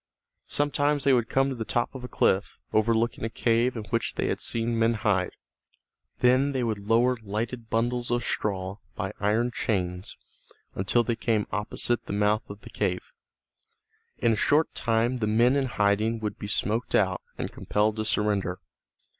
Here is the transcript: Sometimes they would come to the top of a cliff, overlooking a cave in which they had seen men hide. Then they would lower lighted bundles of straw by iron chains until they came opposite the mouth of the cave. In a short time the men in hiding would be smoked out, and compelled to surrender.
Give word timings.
Sometimes 0.47 1.03
they 1.03 1.13
would 1.13 1.29
come 1.29 1.49
to 1.49 1.53
the 1.55 1.63
top 1.63 1.93
of 1.93 2.03
a 2.03 2.07
cliff, 2.07 2.57
overlooking 2.73 3.23
a 3.23 3.29
cave 3.29 3.75
in 3.75 3.83
which 3.91 4.15
they 4.15 4.29
had 4.29 4.39
seen 4.39 4.79
men 4.79 4.95
hide. 4.95 5.35
Then 6.21 6.53
they 6.53 6.63
would 6.63 6.79
lower 6.89 7.17
lighted 7.21 7.69
bundles 7.69 8.09
of 8.09 8.23
straw 8.23 8.77
by 8.95 9.13
iron 9.19 9.51
chains 9.51 10.17
until 10.73 11.03
they 11.03 11.15
came 11.15 11.45
opposite 11.51 12.07
the 12.07 12.13
mouth 12.13 12.49
of 12.49 12.61
the 12.61 12.71
cave. 12.71 13.11
In 14.17 14.33
a 14.33 14.35
short 14.35 14.73
time 14.73 15.17
the 15.17 15.27
men 15.27 15.55
in 15.55 15.67
hiding 15.67 16.17
would 16.19 16.39
be 16.39 16.47
smoked 16.47 16.95
out, 16.95 17.21
and 17.37 17.51
compelled 17.51 17.97
to 17.97 18.03
surrender. 18.03 18.57